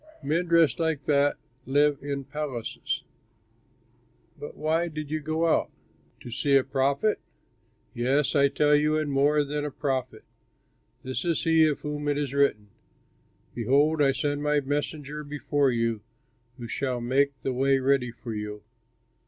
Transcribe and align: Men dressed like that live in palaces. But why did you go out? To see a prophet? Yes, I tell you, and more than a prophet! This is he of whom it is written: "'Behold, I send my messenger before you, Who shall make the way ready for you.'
Men 0.23 0.47
dressed 0.47 0.79
like 0.79 1.05
that 1.05 1.37
live 1.67 1.99
in 2.01 2.23
palaces. 2.23 3.03
But 4.35 4.57
why 4.57 4.87
did 4.87 5.11
you 5.11 5.19
go 5.19 5.45
out? 5.45 5.69
To 6.21 6.31
see 6.31 6.57
a 6.57 6.63
prophet? 6.63 7.19
Yes, 7.93 8.33
I 8.33 8.47
tell 8.47 8.75
you, 8.75 8.97
and 8.97 9.11
more 9.11 9.43
than 9.43 9.63
a 9.63 9.69
prophet! 9.69 10.23
This 11.03 11.23
is 11.23 11.43
he 11.43 11.67
of 11.67 11.81
whom 11.81 12.07
it 12.07 12.17
is 12.17 12.33
written: 12.33 12.69
"'Behold, 13.53 14.01
I 14.01 14.11
send 14.11 14.41
my 14.41 14.59
messenger 14.59 15.23
before 15.23 15.69
you, 15.69 16.01
Who 16.57 16.67
shall 16.67 16.99
make 16.99 17.39
the 17.43 17.53
way 17.53 17.77
ready 17.77 18.09
for 18.09 18.33
you.' 18.33 18.63